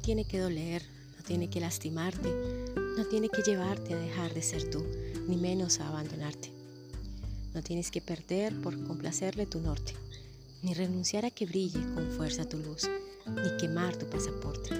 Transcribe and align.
tiene 0.00 0.24
que 0.24 0.38
doler, 0.38 0.82
no 1.16 1.22
tiene 1.24 1.48
que 1.48 1.60
lastimarte, 1.60 2.28
no 2.96 3.06
tiene 3.06 3.28
que 3.28 3.42
llevarte 3.42 3.94
a 3.94 3.98
dejar 3.98 4.34
de 4.34 4.42
ser 4.42 4.68
tú, 4.70 4.84
ni 5.28 5.36
menos 5.36 5.80
a 5.80 5.88
abandonarte. 5.88 6.50
No 7.54 7.62
tienes 7.62 7.90
que 7.90 8.00
perder 8.00 8.60
por 8.62 8.82
complacerle 8.84 9.46
tu 9.46 9.60
norte, 9.60 9.94
ni 10.62 10.74
renunciar 10.74 11.24
a 11.24 11.30
que 11.30 11.46
brille 11.46 11.80
con 11.94 12.10
fuerza 12.10 12.48
tu 12.48 12.58
luz, 12.58 12.88
ni 13.26 13.56
quemar 13.58 13.96
tu 13.96 14.06
pasaporte. 14.06 14.70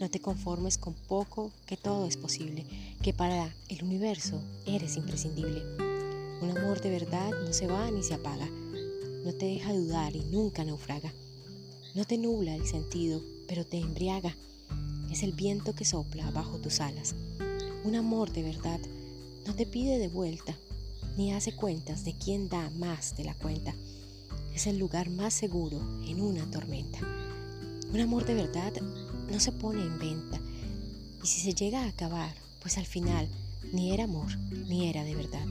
No 0.00 0.10
te 0.10 0.20
conformes 0.20 0.78
con 0.78 0.94
poco, 0.94 1.52
que 1.66 1.76
todo 1.76 2.06
es 2.06 2.16
posible, 2.16 2.64
que 3.02 3.12
para 3.12 3.54
el 3.68 3.82
universo 3.82 4.40
eres 4.66 4.96
imprescindible. 4.96 5.62
Un 6.40 6.56
amor 6.56 6.80
de 6.80 6.90
verdad 6.90 7.30
no 7.44 7.52
se 7.52 7.66
va 7.66 7.90
ni 7.90 8.02
se 8.02 8.14
apaga, 8.14 8.48
no 9.24 9.32
te 9.32 9.46
deja 9.46 9.72
dudar 9.72 10.14
y 10.14 10.20
nunca 10.24 10.64
naufraga. 10.64 11.12
No 11.94 12.04
te 12.04 12.18
nubla 12.18 12.54
el 12.54 12.66
sentido, 12.66 13.22
pero 13.46 13.64
te 13.64 13.78
embriaga. 13.78 14.34
Es 15.10 15.22
el 15.22 15.32
viento 15.32 15.74
que 15.74 15.84
sopla 15.84 16.30
bajo 16.30 16.58
tus 16.58 16.80
alas. 16.80 17.14
Un 17.84 17.94
amor 17.94 18.32
de 18.32 18.42
verdad 18.42 18.80
no 19.46 19.54
te 19.54 19.66
pide 19.66 19.98
de 19.98 20.08
vuelta, 20.08 20.54
ni 21.16 21.32
hace 21.32 21.54
cuentas 21.54 22.04
de 22.04 22.14
quién 22.14 22.48
da 22.48 22.70
más 22.70 23.16
de 23.16 23.24
la 23.24 23.34
cuenta. 23.34 23.74
Es 24.54 24.66
el 24.66 24.78
lugar 24.78 25.10
más 25.10 25.34
seguro 25.34 25.80
en 26.06 26.20
una 26.20 26.50
tormenta. 26.50 26.98
Un 27.92 28.00
amor 28.00 28.26
de 28.26 28.34
verdad 28.34 28.72
no 29.30 29.38
se 29.38 29.52
pone 29.52 29.82
en 29.82 29.98
venta. 29.98 30.40
Y 31.22 31.26
si 31.26 31.40
se 31.40 31.54
llega 31.54 31.84
a 31.84 31.88
acabar, 31.88 32.34
pues 32.60 32.78
al 32.78 32.86
final 32.86 33.28
ni 33.72 33.92
era 33.92 34.04
amor, 34.04 34.36
ni 34.68 34.88
era 34.88 35.04
de 35.04 35.14
verdad. 35.14 35.46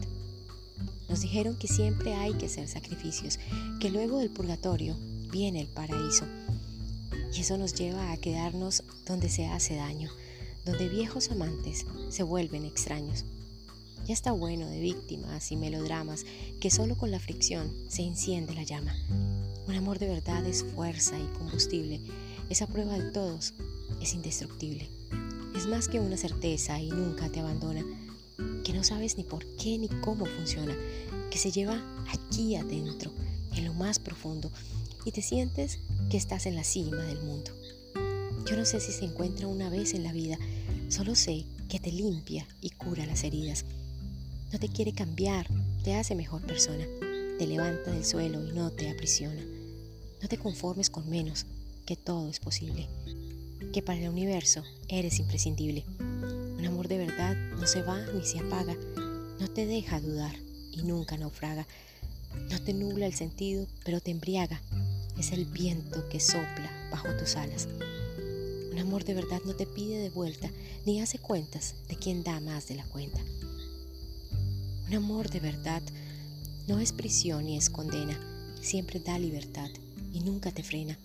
Nos 1.09 1.21
dijeron 1.21 1.55
que 1.57 1.67
siempre 1.67 2.13
hay 2.13 2.33
que 2.33 2.47
hacer 2.47 2.67
sacrificios, 2.67 3.39
que 3.79 3.89
luego 3.89 4.19
del 4.19 4.29
purgatorio 4.29 4.97
viene 5.31 5.61
el 5.61 5.67
paraíso. 5.67 6.25
Y 7.35 7.41
eso 7.41 7.57
nos 7.57 7.73
lleva 7.73 8.11
a 8.13 8.17
quedarnos 8.17 8.83
donde 9.05 9.27
se 9.27 9.45
hace 9.47 9.75
daño, 9.75 10.09
donde 10.63 10.87
viejos 10.87 11.29
amantes 11.31 11.85
se 12.09 12.23
vuelven 12.23 12.63
extraños. 12.63 13.25
Ya 14.07 14.13
está 14.13 14.31
bueno 14.31 14.67
de 14.67 14.79
víctimas 14.79 15.51
y 15.51 15.57
melodramas 15.57 16.25
que 16.61 16.71
solo 16.71 16.95
con 16.95 17.11
la 17.11 17.19
fricción 17.19 17.73
se 17.89 18.03
enciende 18.03 18.53
la 18.53 18.63
llama. 18.63 18.95
Un 19.67 19.75
amor 19.75 19.99
de 19.99 20.07
verdad 20.07 20.45
es 20.45 20.63
fuerza 20.63 21.19
y 21.19 21.25
combustible. 21.37 21.99
Esa 22.49 22.67
prueba 22.67 22.97
de 22.97 23.11
todos 23.11 23.53
es 23.99 24.13
indestructible. 24.13 24.87
Es 25.55 25.67
más 25.67 25.89
que 25.89 25.99
una 25.99 26.17
certeza 26.17 26.79
y 26.79 26.89
nunca 26.89 27.29
te 27.29 27.39
abandona, 27.41 27.83
que 28.63 28.73
no 28.73 28.83
sabes 28.83 29.17
ni 29.17 29.23
por 29.23 29.45
qué 29.57 29.77
ni 29.77 29.89
cómo 29.89 30.25
funciona, 30.25 30.75
que 31.31 31.37
se 31.37 31.51
lleva 31.51 31.81
aquí 32.13 32.55
adentro, 32.55 33.11
en 33.55 33.65
lo 33.65 33.73
más 33.73 33.99
profundo, 33.99 34.51
y 35.03 35.11
te 35.11 35.21
sientes 35.21 35.79
que 36.09 36.17
estás 36.17 36.45
en 36.45 36.55
la 36.55 36.63
cima 36.63 36.97
del 36.97 37.21
mundo. 37.21 37.51
Yo 38.45 38.55
no 38.55 38.65
sé 38.65 38.79
si 38.79 38.91
se 38.91 39.05
encuentra 39.05 39.47
una 39.47 39.69
vez 39.69 39.93
en 39.93 40.03
la 40.03 40.13
vida, 40.13 40.37
solo 40.89 41.15
sé 41.15 41.45
que 41.67 41.79
te 41.79 41.91
limpia 41.91 42.47
y 42.61 42.69
cura 42.69 43.05
las 43.05 43.23
heridas. 43.23 43.65
No 44.53 44.59
te 44.59 44.69
quiere 44.69 44.93
cambiar, 44.93 45.47
te 45.83 45.95
hace 45.95 46.13
mejor 46.13 46.41
persona, 46.43 46.85
te 47.39 47.47
levanta 47.47 47.91
del 47.91 48.05
suelo 48.05 48.47
y 48.47 48.51
no 48.51 48.71
te 48.71 48.89
aprisiona. 48.89 49.41
No 50.21 50.27
te 50.27 50.37
conformes 50.37 50.89
con 50.89 51.09
menos, 51.09 51.45
que 51.85 51.95
todo 51.95 52.29
es 52.29 52.39
posible, 52.39 52.87
que 53.73 53.81
para 53.81 53.99
el 53.99 54.09
universo 54.09 54.63
eres 54.87 55.19
imprescindible. 55.19 55.83
Un 55.99 56.65
amor 56.65 56.87
de 56.87 56.99
verdad 56.99 57.35
no 57.35 57.65
se 57.65 57.81
va 57.81 57.99
ni 58.13 58.25
se 58.25 58.39
apaga, 58.39 58.75
no 59.39 59.47
te 59.47 59.65
deja 59.65 59.99
dudar 59.99 60.35
y 60.71 60.83
nunca 60.83 61.17
naufraga. 61.17 61.67
No 62.49 62.61
te 62.61 62.73
nubla 62.73 63.07
el 63.07 63.13
sentido, 63.13 63.65
pero 63.83 64.01
te 64.01 64.11
embriaga 64.11 64.61
es 65.17 65.31
el 65.31 65.45
viento 65.45 66.07
que 66.09 66.19
sopla 66.19 66.71
bajo 66.91 67.15
tus 67.17 67.35
alas. 67.35 67.67
Un 68.71 68.79
amor 68.79 69.05
de 69.05 69.13
verdad 69.13 69.41
no 69.45 69.55
te 69.55 69.65
pide 69.65 69.97
de 69.99 70.09
vuelta 70.09 70.49
ni 70.85 71.01
hace 71.01 71.17
cuentas 71.17 71.75
de 71.87 71.95
quién 71.95 72.23
da 72.23 72.39
más 72.39 72.67
de 72.67 72.75
la 72.75 72.85
cuenta. 72.85 73.19
Un 74.87 74.93
amor 74.93 75.29
de 75.29 75.39
verdad 75.39 75.81
no 76.67 76.79
es 76.79 76.91
prisión 76.91 77.45
ni 77.45 77.57
es 77.57 77.69
condena, 77.69 78.19
siempre 78.61 78.99
da 78.99 79.17
libertad 79.17 79.69
y 80.13 80.19
nunca 80.19 80.51
te 80.51 80.63
frena. 80.63 80.97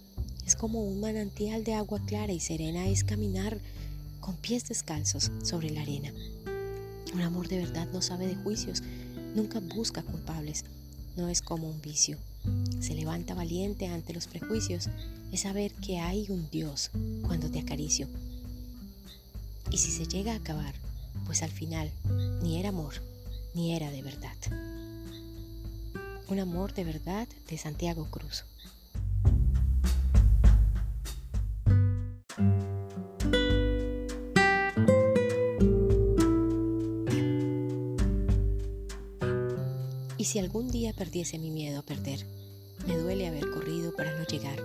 Es 0.46 0.56
como 0.56 0.82
un 0.82 1.00
manantial 1.00 1.64
de 1.64 1.74
agua 1.74 2.00
clara 2.04 2.32
y 2.32 2.40
serena, 2.40 2.88
es 2.88 3.04
caminar 3.04 3.58
con 4.20 4.36
pies 4.36 4.68
descalzos 4.68 5.30
sobre 5.42 5.70
la 5.70 5.82
arena. 5.82 6.12
Un 7.14 7.22
amor 7.22 7.48
de 7.48 7.58
verdad 7.58 7.88
no 7.92 8.02
sabe 8.02 8.26
de 8.26 8.34
juicios, 8.34 8.82
nunca 9.34 9.60
busca 9.60 10.02
culpables, 10.02 10.64
no 11.16 11.28
es 11.28 11.40
como 11.40 11.68
un 11.68 11.80
vicio, 11.80 12.18
se 12.80 12.94
levanta 12.94 13.34
valiente 13.34 13.86
ante 13.88 14.12
los 14.12 14.26
prejuicios 14.26 14.88
es 15.32 15.40
saber 15.40 15.72
que 15.74 15.98
hay 15.98 16.26
un 16.28 16.48
Dios 16.50 16.90
cuando 17.26 17.50
te 17.50 17.60
acaricio. 17.60 18.08
Y 19.70 19.78
si 19.78 19.90
se 19.90 20.06
llega 20.06 20.32
a 20.32 20.36
acabar, 20.36 20.74
pues 21.26 21.42
al 21.42 21.50
final 21.50 21.90
ni 22.42 22.58
era 22.58 22.70
amor, 22.70 22.94
ni 23.54 23.74
era 23.74 23.90
de 23.90 24.02
verdad. 24.02 24.36
Un 26.28 26.38
amor 26.38 26.74
de 26.74 26.84
verdad 26.84 27.28
de 27.48 27.58
Santiago 27.58 28.06
Cruz. 28.10 28.44
Si 40.30 40.38
algún 40.38 40.70
día 40.70 40.92
perdiese 40.92 41.40
mi 41.40 41.50
miedo 41.50 41.80
a 41.80 41.82
perder, 41.82 42.24
me 42.86 42.96
duele 42.96 43.26
haber 43.26 43.50
corrido 43.50 43.96
para 43.96 44.16
no 44.16 44.24
llegar. 44.28 44.62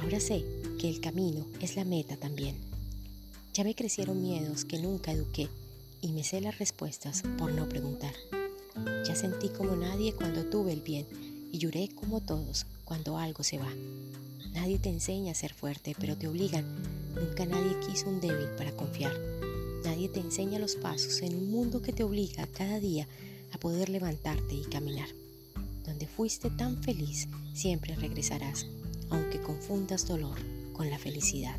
Ahora 0.00 0.18
sé 0.18 0.44
que 0.80 0.88
el 0.88 1.00
camino 1.00 1.46
es 1.60 1.76
la 1.76 1.84
meta 1.84 2.16
también. 2.16 2.56
Ya 3.52 3.62
me 3.62 3.76
crecieron 3.76 4.20
miedos 4.20 4.64
que 4.64 4.80
nunca 4.80 5.12
eduqué 5.12 5.48
y 6.00 6.10
me 6.10 6.24
sé 6.24 6.40
las 6.40 6.58
respuestas 6.58 7.22
por 7.38 7.52
no 7.52 7.68
preguntar. 7.68 8.12
Ya 9.06 9.14
sentí 9.14 9.50
como 9.50 9.76
nadie 9.76 10.14
cuando 10.14 10.46
tuve 10.46 10.72
el 10.72 10.80
bien 10.80 11.06
y 11.52 11.58
lloré 11.58 11.90
como 11.94 12.20
todos 12.20 12.66
cuando 12.84 13.16
algo 13.16 13.44
se 13.44 13.58
va. 13.58 13.72
Nadie 14.52 14.80
te 14.80 14.88
enseña 14.88 15.30
a 15.30 15.36
ser 15.36 15.54
fuerte, 15.54 15.94
pero 15.96 16.16
te 16.16 16.26
obligan. 16.26 16.64
Nunca 17.14 17.46
nadie 17.46 17.78
quiso 17.86 18.08
un 18.08 18.20
débil 18.20 18.48
para 18.58 18.72
confiar. 18.72 19.16
Nadie 19.84 20.08
te 20.08 20.18
enseña 20.18 20.58
los 20.58 20.74
pasos 20.74 21.22
en 21.22 21.36
un 21.36 21.52
mundo 21.52 21.82
que 21.82 21.92
te 21.92 22.02
obliga 22.02 22.48
cada 22.48 22.80
día 22.80 23.04
a 23.04 23.33
poder 23.58 23.88
levantarte 23.88 24.54
y 24.54 24.64
caminar. 24.64 25.08
Donde 25.84 26.06
fuiste 26.06 26.50
tan 26.50 26.82
feliz, 26.82 27.28
siempre 27.52 27.94
regresarás, 27.94 28.66
aunque 29.10 29.40
confundas 29.40 30.06
dolor 30.06 30.38
con 30.72 30.90
la 30.90 30.98
felicidad. 30.98 31.58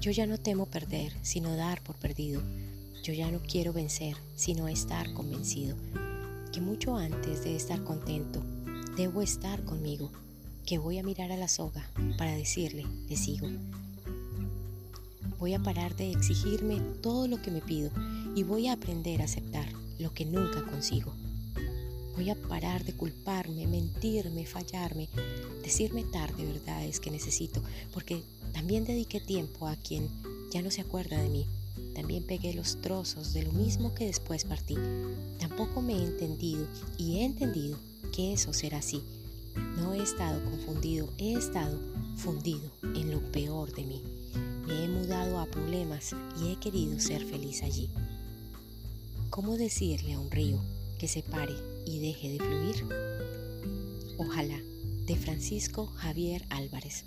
Yo 0.00 0.10
ya 0.10 0.26
no 0.26 0.38
temo 0.38 0.66
perder, 0.66 1.12
sino 1.22 1.54
dar 1.56 1.82
por 1.82 1.96
perdido. 1.96 2.42
Yo 3.02 3.12
ya 3.12 3.30
no 3.30 3.40
quiero 3.40 3.72
vencer, 3.72 4.16
sino 4.34 4.68
estar 4.68 5.12
convencido. 5.14 5.76
Que 6.52 6.60
mucho 6.60 6.96
antes 6.96 7.44
de 7.44 7.56
estar 7.56 7.82
contento, 7.84 8.42
debo 8.96 9.22
estar 9.22 9.64
conmigo. 9.64 10.10
Que 10.66 10.78
voy 10.78 10.98
a 10.98 11.02
mirar 11.02 11.30
a 11.30 11.36
la 11.36 11.48
soga 11.48 11.90
para 12.16 12.34
decirle, 12.34 12.86
le 13.08 13.16
sigo. 13.16 13.48
Voy 15.38 15.54
a 15.54 15.62
parar 15.62 15.94
de 15.94 16.10
exigirme 16.10 16.80
todo 17.02 17.28
lo 17.28 17.42
que 17.42 17.50
me 17.50 17.60
pido 17.60 17.90
y 18.34 18.42
voy 18.42 18.68
a 18.68 18.72
aprender 18.72 19.20
a 19.20 19.24
aceptar 19.24 19.83
lo 19.98 20.12
que 20.12 20.24
nunca 20.24 20.64
consigo. 20.64 21.12
Voy 22.16 22.30
a 22.30 22.36
parar 22.36 22.84
de 22.84 22.92
culparme, 22.92 23.66
mentirme, 23.66 24.46
fallarme, 24.46 25.08
decirme 25.62 26.04
tarde 26.04 26.44
verdades 26.44 27.00
que 27.00 27.10
necesito, 27.10 27.60
porque 27.92 28.22
también 28.52 28.84
dediqué 28.84 29.20
tiempo 29.20 29.66
a 29.66 29.74
quien 29.76 30.08
ya 30.52 30.62
no 30.62 30.70
se 30.70 30.80
acuerda 30.80 31.20
de 31.20 31.28
mí. 31.28 31.46
También 31.94 32.24
pegué 32.24 32.54
los 32.54 32.80
trozos 32.80 33.32
de 33.32 33.42
lo 33.42 33.52
mismo 33.52 33.94
que 33.94 34.06
después 34.06 34.44
partí. 34.44 34.76
Tampoco 35.38 35.82
me 35.82 35.94
he 35.94 36.04
entendido 36.04 36.66
y 36.98 37.18
he 37.18 37.24
entendido 37.24 37.78
que 38.12 38.32
eso 38.32 38.52
será 38.52 38.78
así. 38.78 39.02
No 39.76 39.92
he 39.92 40.02
estado 40.02 40.42
confundido, 40.44 41.08
he 41.18 41.34
estado 41.34 41.80
fundido 42.16 42.70
en 42.82 43.10
lo 43.10 43.20
peor 43.32 43.72
de 43.74 43.84
mí. 43.84 44.02
Me 44.66 44.84
he 44.84 44.88
mudado 44.88 45.38
a 45.38 45.46
problemas 45.46 46.14
y 46.40 46.52
he 46.52 46.56
querido 46.56 46.98
ser 47.00 47.24
feliz 47.24 47.62
allí. 47.62 47.90
¿Cómo 49.30 49.56
decirle 49.56 50.14
a 50.14 50.20
un 50.20 50.30
río 50.30 50.62
que 50.98 51.08
se 51.08 51.22
pare 51.22 51.54
y 51.86 51.98
deje 51.98 52.30
de 52.30 52.38
fluir? 52.38 52.84
Ojalá, 54.18 54.58
de 55.06 55.16
Francisco 55.16 55.86
Javier 55.86 56.44
Álvarez. 56.50 57.04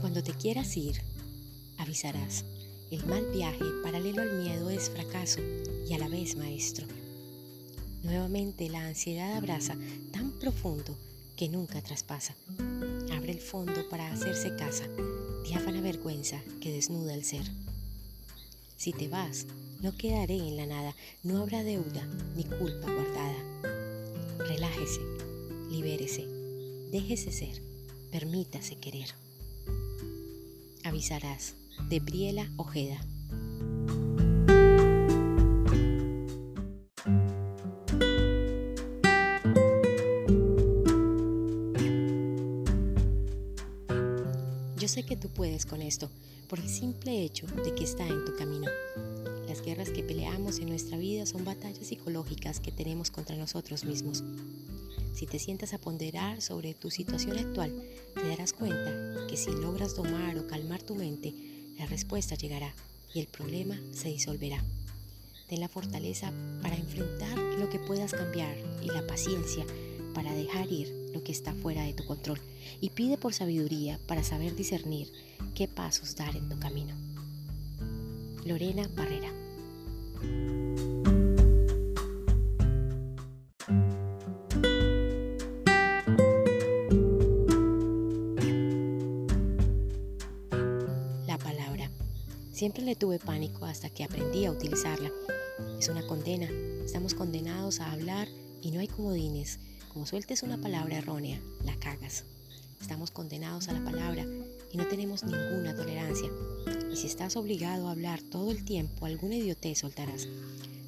Cuando 0.00 0.22
te 0.22 0.32
quieras 0.34 0.76
ir, 0.76 1.00
avisarás. 1.78 2.44
El 2.90 3.06
mal 3.06 3.26
viaje 3.32 3.64
paralelo 3.82 4.22
al 4.22 4.38
miedo 4.42 4.70
es 4.70 4.90
fracaso 4.90 5.40
y 5.88 5.94
a 5.94 5.98
la 5.98 6.08
vez 6.08 6.36
maestro. 6.36 6.86
Nuevamente 8.04 8.68
la 8.68 8.86
ansiedad 8.86 9.34
abraza 9.34 9.76
tan 10.12 10.30
profundo 10.38 10.94
que 11.36 11.48
nunca 11.48 11.80
traspasa. 11.80 12.36
Abre 13.16 13.32
el 13.32 13.40
fondo 13.40 13.88
para 13.88 14.12
hacerse 14.12 14.54
casa, 14.56 14.84
diáfana 15.42 15.80
vergüenza 15.80 16.40
que 16.60 16.70
desnuda 16.70 17.14
el 17.14 17.24
ser. 17.24 17.44
Si 18.76 18.92
te 18.92 19.08
vas, 19.08 19.46
no 19.80 19.96
quedaré 19.96 20.36
en 20.36 20.58
la 20.58 20.66
nada, 20.66 20.94
no 21.22 21.38
habrá 21.38 21.64
deuda 21.64 22.06
ni 22.36 22.44
culpa 22.44 22.92
guardada. 22.92 23.38
Relájese, 24.48 25.00
libérese, 25.70 26.26
déjese 26.90 27.32
ser, 27.32 27.62
permítase 28.10 28.76
querer. 28.76 29.08
Avisarás 30.84 31.54
de 31.88 32.00
Briela 32.00 32.50
Ojeda. 32.58 33.00
Yo 44.76 44.88
sé 44.88 45.04
que 45.04 45.16
tú 45.16 45.28
puedes 45.28 45.66
con 45.66 45.82
esto, 45.82 46.10
por 46.48 46.58
el 46.58 46.68
simple 46.68 47.22
hecho 47.22 47.46
de 47.46 47.74
que 47.74 47.84
está 47.84 48.06
en 48.08 48.24
tu 48.24 48.34
camino. 48.36 48.66
Las 49.46 49.62
guerras 49.62 49.90
que 49.90 50.02
peleamos 50.02 50.58
en 50.58 50.68
nuestra 50.68 50.98
vida 50.98 51.26
son 51.26 51.44
batallas 51.44 51.86
psicológicas 51.86 52.58
que 52.58 52.72
tenemos 52.72 53.12
contra 53.12 53.36
nosotros 53.36 53.84
mismos. 53.84 54.24
Si 55.14 55.26
te 55.26 55.38
sientas 55.38 55.74
a 55.74 55.78
ponderar 55.78 56.42
sobre 56.42 56.74
tu 56.74 56.90
situación 56.90 57.38
actual, 57.38 57.72
te 58.14 58.26
darás 58.26 58.52
cuenta 58.52 59.26
que 59.28 59.36
si 59.36 59.52
logras 59.52 59.94
domar 59.94 60.36
o 60.38 60.46
calmar 60.48 60.82
tu 60.82 60.96
mente, 60.96 61.32
la 61.78 61.86
respuesta 61.86 62.34
llegará 62.34 62.74
y 63.14 63.20
el 63.20 63.28
problema 63.28 63.78
se 63.92 64.08
disolverá. 64.08 64.60
Ten 65.48 65.60
la 65.60 65.68
fortaleza 65.68 66.32
para 66.62 66.74
enfrentar 66.74 67.38
lo 67.38 67.70
que 67.70 67.78
puedas 67.78 68.12
cambiar 68.12 68.56
y 68.82 68.86
la 68.86 69.06
paciencia 69.06 69.64
para 70.14 70.34
dejar 70.34 70.70
ir 70.72 71.03
lo 71.14 71.22
que 71.22 71.32
está 71.32 71.54
fuera 71.54 71.84
de 71.84 71.94
tu 71.94 72.04
control 72.04 72.40
y 72.80 72.90
pide 72.90 73.16
por 73.16 73.32
sabiduría 73.32 74.00
para 74.08 74.24
saber 74.24 74.56
discernir 74.56 75.08
qué 75.54 75.68
pasos 75.68 76.16
dar 76.16 76.36
en 76.36 76.48
tu 76.48 76.58
camino. 76.58 76.94
Lorena 78.44 78.86
Barrera. 78.94 79.32
La 91.26 91.38
palabra. 91.38 91.90
Siempre 92.50 92.82
le 92.82 92.96
tuve 92.96 93.18
pánico 93.20 93.64
hasta 93.66 93.88
que 93.88 94.04
aprendí 94.04 94.44
a 94.46 94.50
utilizarla. 94.50 95.10
Es 95.78 95.88
una 95.88 96.04
condena. 96.06 96.48
Estamos 96.84 97.14
condenados 97.14 97.80
a 97.80 97.92
hablar 97.92 98.28
y 98.60 98.72
no 98.72 98.80
hay 98.80 98.88
comodines 98.88 99.60
como 99.94 100.06
sueltes 100.06 100.42
una 100.42 100.58
palabra 100.58 100.98
errónea, 100.98 101.40
la 101.64 101.78
cagas. 101.78 102.24
Estamos 102.80 103.12
condenados 103.12 103.68
a 103.68 103.72
la 103.72 103.84
palabra 103.84 104.26
y 104.72 104.76
no 104.76 104.88
tenemos 104.88 105.22
ninguna 105.22 105.74
tolerancia. 105.76 106.28
Y 106.92 106.96
si 106.96 107.06
estás 107.06 107.36
obligado 107.36 107.86
a 107.86 107.92
hablar 107.92 108.20
todo 108.20 108.50
el 108.50 108.64
tiempo, 108.64 109.06
alguna 109.06 109.36
idiotez 109.36 109.78
soltarás. 109.78 110.26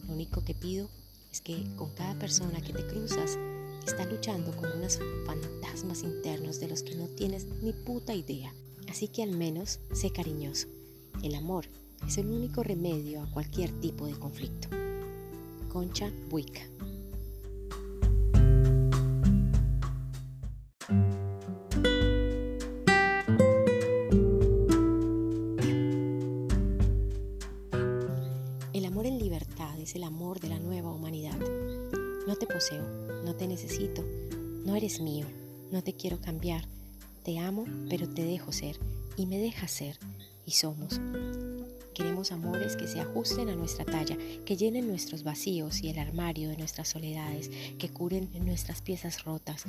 Lo 0.08 0.12
único 0.12 0.44
que 0.44 0.54
pido 0.54 0.90
es 1.30 1.40
que 1.40 1.64
con 1.76 1.90
cada 1.94 2.18
persona 2.18 2.60
que 2.60 2.72
te 2.72 2.84
cruzas, 2.84 3.38
está 3.86 4.04
luchando 4.06 4.54
con 4.56 4.72
unos 4.72 4.98
fantasmas 5.24 6.02
internos 6.02 6.58
de 6.58 6.66
los 6.66 6.82
que 6.82 6.96
no 6.96 7.06
tienes 7.06 7.46
ni 7.62 7.72
puta 7.72 8.12
idea. 8.12 8.52
Así 8.88 9.06
que 9.06 9.22
al 9.22 9.30
menos 9.30 9.78
sé 9.94 10.10
cariñoso. 10.10 10.66
El 11.22 11.36
amor 11.36 11.66
es 12.04 12.18
el 12.18 12.26
único 12.26 12.64
remedio 12.64 13.22
a 13.22 13.30
cualquier 13.30 13.70
tipo 13.80 14.06
de 14.06 14.18
conflicto. 14.18 14.68
Concha 15.68 16.10
Buica. 16.28 16.62
Mío, 35.00 35.26
no 35.70 35.82
te 35.82 35.94
quiero 35.94 36.20
cambiar. 36.20 36.64
Te 37.24 37.38
amo, 37.38 37.64
pero 37.88 38.08
te 38.08 38.24
dejo 38.24 38.52
ser 38.52 38.78
y 39.16 39.26
me 39.26 39.38
dejas 39.38 39.70
ser 39.70 39.98
y 40.44 40.52
somos. 40.52 41.00
Queremos 41.94 42.30
amores 42.30 42.76
que 42.76 42.86
se 42.86 43.00
ajusten 43.00 43.48
a 43.48 43.56
nuestra 43.56 43.84
talla, 43.84 44.16
que 44.44 44.56
llenen 44.56 44.86
nuestros 44.86 45.22
vacíos 45.22 45.82
y 45.82 45.88
el 45.88 45.98
armario 45.98 46.48
de 46.48 46.56
nuestras 46.56 46.88
soledades, 46.88 47.50
que 47.78 47.88
curen 47.88 48.28
nuestras 48.44 48.82
piezas 48.82 49.24
rotas 49.24 49.64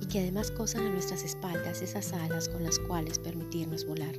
y 0.00 0.06
que 0.06 0.18
además 0.18 0.50
cosan 0.50 0.86
a 0.86 0.90
nuestras 0.90 1.22
espaldas 1.22 1.80
esas 1.80 2.12
alas 2.12 2.48
con 2.48 2.64
las 2.64 2.78
cuales 2.78 3.18
permitirnos 3.18 3.86
volar. 3.86 4.14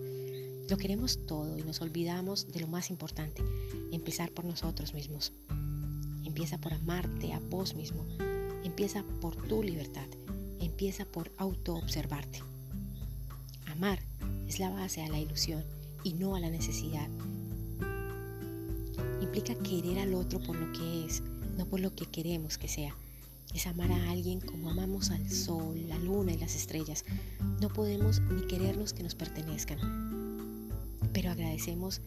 Lo 0.70 0.78
queremos 0.78 1.20
todo 1.28 1.58
y 1.58 1.64
nos 1.64 1.82
olvidamos 1.82 2.48
de 2.48 2.62
lo 2.62 2.68
más 2.68 2.90
importante, 2.90 3.44
empezar 3.92 4.32
por 4.32 4.46
nosotros 4.46 4.94
mismos. 4.94 5.34
Empieza 6.24 6.58
por 6.58 6.74
amarte 6.74 7.34
a 7.34 7.40
vos 7.40 7.76
mismo. 7.76 8.06
Empieza 8.64 9.04
por 9.22 9.36
tu 9.36 9.62
libertad. 9.62 10.08
Empieza 10.60 11.06
por 11.06 11.32
autoobservarte. 11.38 12.42
Amar 13.68 14.00
es 14.48 14.60
la 14.60 14.70
base 14.70 15.04
a 15.04 15.10
la 15.10 15.20
ilusión 15.20 15.64
y 16.04 16.14
no 16.14 16.36
a 16.36 16.40
la 16.40 16.50
necesidad. 16.50 17.10
Implica 19.22 19.56
querer 19.56 20.00
al 20.00 20.14
otro 20.14 20.40
por 20.40 20.56
lo 20.56 20.72
que 20.72 21.06
es, 21.06 21.22
no 21.58 21.66
por 21.66 21.80
lo 21.80 21.94
que 21.94 22.06
queremos 22.06 22.58
que 22.58 22.68
sea. 22.68 22.96
Es 23.54 23.68
amar 23.68 23.92
a 23.92 24.12
alguien 24.12 24.42
como 24.42 24.70
amamos 24.70 25.12
al 25.12 25.30
sol, 25.30 25.88
la 25.88 25.98
luna 26.00 26.34
y 26.34 26.38
las 26.38 26.56
estrellas. 26.56 27.06
No 27.62 27.70
podemos 27.70 28.22
ni 28.22 28.48
querernos 28.48 28.94
que 28.94 29.04
nos 29.04 29.16
pertenezcan 29.16 30.06
pero 31.16 31.32
agradecemos 31.32 32.02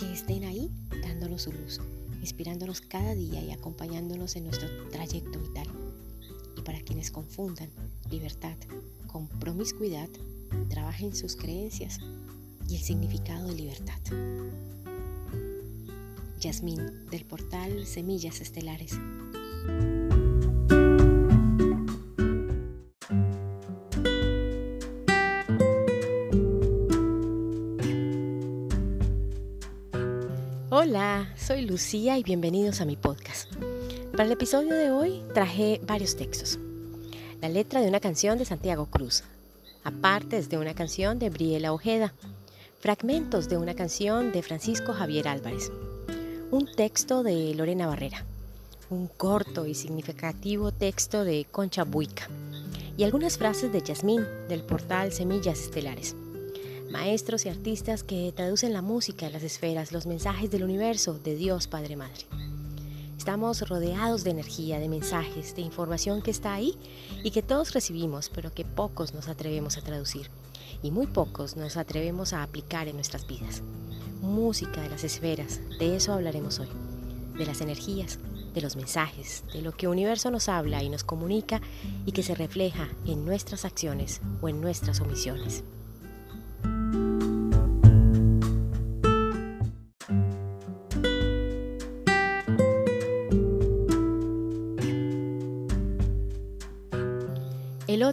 que 0.00 0.10
estén 0.10 0.44
ahí 0.44 0.70
dándonos 1.02 1.42
su 1.42 1.52
luz, 1.52 1.82
inspirándonos 2.22 2.80
cada 2.80 3.14
día 3.14 3.42
y 3.42 3.50
acompañándonos 3.50 4.36
en 4.36 4.44
nuestro 4.44 4.68
trayecto 4.88 5.38
vital. 5.38 5.68
Y 6.56 6.62
para 6.62 6.80
quienes 6.80 7.10
confundan 7.10 7.68
libertad 8.14 8.56
con 9.08 9.26
promiscuidad, 9.26 10.08
trabajen 10.68 11.16
sus 11.16 11.34
creencias 11.34 11.98
y 12.68 12.76
el 12.76 12.82
significado 12.82 13.48
de 13.48 13.54
libertad. 13.54 13.98
Yasmín, 16.38 17.08
del 17.10 17.24
portal 17.24 17.86
Semillas 17.86 18.40
Estelares. 18.40 18.92
Hola, 30.70 31.32
soy 31.36 31.66
Lucía 31.66 32.16
y 32.18 32.22
bienvenidos 32.22 32.80
a 32.80 32.84
mi 32.84 32.96
podcast. 32.96 33.52
Para 34.12 34.24
el 34.24 34.32
episodio 34.32 34.74
de 34.74 34.92
hoy 34.92 35.24
traje 35.34 35.80
varios 35.84 36.14
textos. 36.14 36.60
La 37.44 37.50
letra 37.50 37.82
de 37.82 37.88
una 37.88 38.00
canción 38.00 38.38
de 38.38 38.46
Santiago 38.46 38.86
Cruz, 38.86 39.22
apartes 39.82 40.48
de 40.48 40.56
una 40.56 40.72
canción 40.72 41.18
de 41.18 41.28
Briela 41.28 41.74
Ojeda, 41.74 42.14
fragmentos 42.80 43.50
de 43.50 43.58
una 43.58 43.74
canción 43.74 44.32
de 44.32 44.42
Francisco 44.42 44.94
Javier 44.94 45.28
Álvarez, 45.28 45.70
un 46.50 46.66
texto 46.74 47.22
de 47.22 47.54
Lorena 47.54 47.86
Barrera, 47.86 48.24
un 48.88 49.08
corto 49.08 49.66
y 49.66 49.74
significativo 49.74 50.72
texto 50.72 51.22
de 51.22 51.44
Concha 51.44 51.84
Buica 51.84 52.30
y 52.96 53.04
algunas 53.04 53.36
frases 53.36 53.70
de 53.70 53.82
Yasmín 53.82 54.24
del 54.48 54.62
portal 54.62 55.12
Semillas 55.12 55.60
Estelares 55.60 56.16
maestros 56.90 57.44
y 57.44 57.50
artistas 57.50 58.04
que 58.04 58.32
traducen 58.34 58.72
la 58.72 58.80
música 58.80 59.28
las 59.28 59.42
esferas, 59.42 59.92
los 59.92 60.06
mensajes 60.06 60.50
del 60.50 60.64
universo, 60.64 61.18
de 61.18 61.34
Dios 61.34 61.66
Padre 61.66 61.96
Madre. 61.96 62.24
Estamos 63.24 63.66
rodeados 63.66 64.22
de 64.22 64.32
energía, 64.32 64.78
de 64.78 64.86
mensajes, 64.86 65.56
de 65.56 65.62
información 65.62 66.20
que 66.20 66.30
está 66.30 66.52
ahí 66.52 66.76
y 67.22 67.30
que 67.30 67.40
todos 67.40 67.72
recibimos, 67.72 68.28
pero 68.28 68.52
que 68.52 68.66
pocos 68.66 69.14
nos 69.14 69.28
atrevemos 69.28 69.78
a 69.78 69.80
traducir 69.80 70.28
y 70.82 70.90
muy 70.90 71.06
pocos 71.06 71.56
nos 71.56 71.78
atrevemos 71.78 72.34
a 72.34 72.42
aplicar 72.42 72.86
en 72.86 72.96
nuestras 72.96 73.26
vidas. 73.26 73.62
Música 74.20 74.82
de 74.82 74.90
las 74.90 75.04
esferas, 75.04 75.62
de 75.78 75.96
eso 75.96 76.12
hablaremos 76.12 76.58
hoy, 76.58 76.68
de 77.38 77.46
las 77.46 77.62
energías, 77.62 78.18
de 78.52 78.60
los 78.60 78.76
mensajes, 78.76 79.42
de 79.54 79.62
lo 79.62 79.72
que 79.72 79.86
el 79.86 79.92
universo 79.92 80.30
nos 80.30 80.50
habla 80.50 80.82
y 80.82 80.90
nos 80.90 81.02
comunica 81.02 81.62
y 82.04 82.12
que 82.12 82.22
se 82.22 82.34
refleja 82.34 82.90
en 83.06 83.24
nuestras 83.24 83.64
acciones 83.64 84.20
o 84.42 84.50
en 84.50 84.60
nuestras 84.60 85.00
omisiones. 85.00 85.64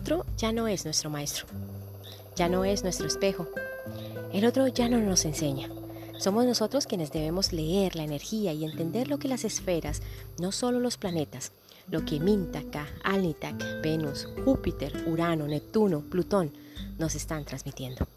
Otro 0.02 0.26
ya 0.36 0.52
no 0.52 0.68
es 0.68 0.84
nuestro 0.84 1.12
maestro, 1.12 1.46
ya 2.36 2.50
no 2.50 2.66
es 2.66 2.82
nuestro 2.82 3.06
espejo. 3.06 3.48
El 4.34 4.46
otro 4.46 4.68
ya 4.68 4.90
no 4.90 4.98
nos 4.98 5.26
enseña. 5.26 5.70
Somos 6.18 6.46
nosotros 6.46 6.88
quienes 6.88 7.12
debemos 7.12 7.54
leer 7.54 7.96
la 7.96 8.04
energía 8.04 8.52
y 8.52 8.66
entender 8.66 9.08
lo 9.08 9.20
que 9.20 9.28
las 9.28 9.44
esferas, 9.44 10.02
no 10.40 10.52
solo 10.52 10.80
los 10.80 10.98
planetas, 10.98 11.52
lo 11.88 12.04
que 12.04 12.20
Mintaka, 12.20 12.88
Alnitak, 13.04 13.82
Venus, 13.84 14.28
Júpiter, 14.44 15.04
Urano, 15.08 15.48
Neptuno, 15.48 16.02
Plutón 16.02 16.52
nos 16.98 17.14
están 17.14 17.46
transmitiendo. 17.46 18.08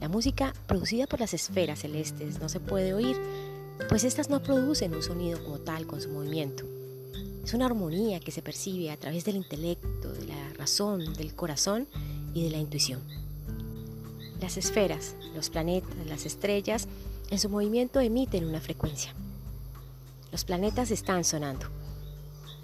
La 0.00 0.08
música 0.08 0.54
producida 0.68 1.08
por 1.08 1.18
las 1.18 1.34
esferas 1.34 1.80
celestes 1.80 2.38
no 2.38 2.48
se 2.48 2.60
puede 2.60 2.94
oír, 2.94 3.16
pues 3.88 4.04
estas 4.04 4.30
no 4.30 4.44
producen 4.44 4.94
un 4.94 5.02
sonido 5.02 5.42
como 5.42 5.58
tal 5.58 5.88
con 5.88 6.00
su 6.00 6.08
movimiento. 6.08 6.77
Es 7.48 7.54
una 7.54 7.64
armonía 7.64 8.20
que 8.20 8.30
se 8.30 8.42
percibe 8.42 8.90
a 8.90 8.98
través 8.98 9.24
del 9.24 9.36
intelecto, 9.36 10.12
de 10.12 10.26
la 10.26 10.52
razón, 10.58 11.14
del 11.14 11.34
corazón 11.34 11.88
y 12.34 12.44
de 12.44 12.50
la 12.50 12.58
intuición. 12.58 13.00
Las 14.38 14.58
esferas, 14.58 15.14
los 15.34 15.48
planetas, 15.48 15.96
las 16.06 16.26
estrellas, 16.26 16.88
en 17.30 17.38
su 17.38 17.48
movimiento 17.48 18.00
emiten 18.00 18.44
una 18.44 18.60
frecuencia. 18.60 19.14
Los 20.30 20.44
planetas 20.44 20.90
están 20.90 21.24
sonando. 21.24 21.68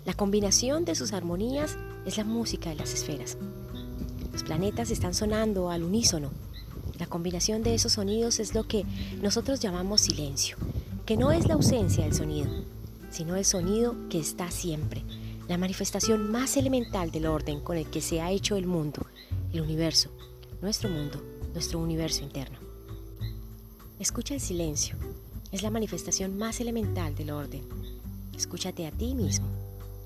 La 0.05 0.13
combinación 0.13 0.85
de 0.85 0.95
sus 0.95 1.15
armonías 1.15 1.79
es 2.05 2.19
la 2.19 2.25
música 2.25 2.69
de 2.69 2.77
las 2.77 2.93
esferas. 2.93 3.39
Los 4.35 4.43
planetas 4.43 4.91
están 4.91 5.15
sonando 5.15 5.71
al 5.71 5.83
unísono. 5.83 6.31
La 6.99 7.07
combinación 7.07 7.63
de 7.63 7.75
esos 7.75 7.93
sonidos 7.93 8.39
es 8.39 8.55
lo 8.55 8.69
que 8.69 8.85
nosotros 9.23 9.61
llamamos 9.61 10.03
silencio, 10.03 10.59
que 11.07 11.17
no 11.17 11.33
es 11.33 11.49
la 11.49 11.55
ausencia 11.55 12.05
del 12.05 12.13
sonido, 12.13 12.51
sino 13.15 13.37
el 13.37 13.45
sonido 13.45 13.95
que 14.09 14.19
está 14.19 14.51
siempre, 14.51 15.05
la 15.47 15.57
manifestación 15.57 16.33
más 16.33 16.57
elemental 16.57 17.13
del 17.13 17.27
orden 17.27 17.61
con 17.61 17.77
el 17.77 17.89
que 17.89 18.01
se 18.01 18.21
ha 18.21 18.33
hecho 18.33 18.57
el 18.57 18.67
mundo, 18.67 19.07
el 19.53 19.61
universo, 19.61 20.11
nuestro 20.61 20.91
mundo, 20.91 21.23
nuestro 21.53 21.79
universo 21.79 22.25
interno. 22.25 22.59
Escucha 24.01 24.35
el 24.35 24.41
silencio, 24.41 24.97
es 25.53 25.63
la 25.63 25.71
manifestación 25.71 26.37
más 26.37 26.59
elemental 26.59 27.15
del 27.15 27.31
orden. 27.31 27.63
Escúchate 28.37 28.85
a 28.85 28.91
ti 28.91 29.15
mismo, 29.15 29.47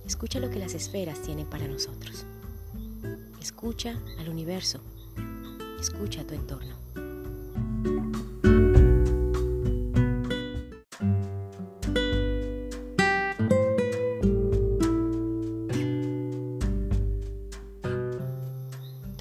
escucha 0.07 0.39
lo 0.39 0.51
que 0.51 0.59
las 0.59 0.75
esferas 0.75 1.23
tienen 1.23 1.47
para 1.47 1.67
nosotros. 1.67 2.27
Escucha 3.41 3.99
al 4.19 4.29
universo, 4.29 4.81
escucha 5.81 6.27
tu 6.27 6.35
entorno. 6.35 7.08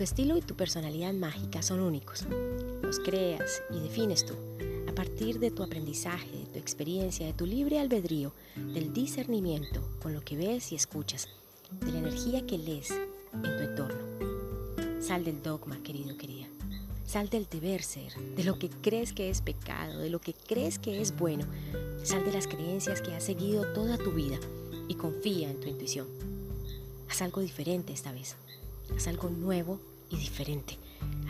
Estilo 0.08 0.38
y 0.38 0.42
tu 0.42 0.56
personalidad 0.56 1.12
mágica 1.12 1.62
son 1.62 1.82
únicos. 1.82 2.26
Los 2.82 2.98
creas 3.00 3.62
y 3.70 3.80
defines 3.82 4.26
tú 4.26 4.36
a 4.88 4.96
partir 4.96 5.38
de 5.38 5.52
tu 5.52 5.64
aprendizaje, 5.64 6.32
de 6.32 6.46
tu 6.46 6.60
experiencia, 6.60 7.26
de 7.26 7.34
tu 7.34 7.46
libre 7.46 7.78
albedrío, 7.78 8.32
del 8.56 8.94
discernimiento 8.94 9.82
con 10.02 10.14
lo 10.14 10.22
que 10.22 10.38
ves 10.38 10.72
y 10.72 10.76
escuchas, 10.76 11.28
de 11.82 11.92
la 11.92 12.00
energía 12.00 12.46
que 12.46 12.58
lees 12.58 12.90
en 13.34 13.42
tu 13.42 13.64
entorno. 13.64 15.02
Sal 15.02 15.26
del 15.26 15.44
dogma, 15.44 15.84
querido, 15.84 16.18
querida. 16.18 16.48
Sal 17.06 17.28
del 17.28 17.46
deber 17.50 17.84
ser, 17.84 18.14
de 18.16 18.46
lo 18.46 18.58
que 18.58 18.70
crees 18.70 19.12
que 19.12 19.30
es 19.30 19.42
pecado, 19.42 20.00
de 20.00 20.10
lo 20.10 20.22
que 20.22 20.34
crees 20.34 20.80
que 20.80 21.02
es 21.02 21.18
bueno. 21.18 21.46
Sal 22.04 22.24
de 22.24 22.32
las 22.32 22.48
creencias 22.48 23.02
que 23.02 23.14
has 23.14 23.26
seguido 23.26 23.74
toda 23.74 23.98
tu 23.98 24.12
vida 24.14 24.40
y 24.88 24.96
confía 24.96 25.52
en 25.52 25.60
tu 25.60 25.68
intuición. 25.68 26.08
Haz 27.10 27.22
algo 27.22 27.42
diferente 27.42 27.92
esta 27.92 28.14
vez. 28.14 28.38
Haz 28.96 29.08
algo 29.08 29.30
nuevo 29.30 29.82
y 30.10 30.18
diferente. 30.18 30.78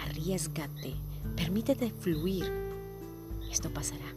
Arriesgate. 0.01 0.95
Permítete 1.35 1.91
fluir. 1.91 2.51
Esto 3.51 3.69
pasará. 3.69 4.13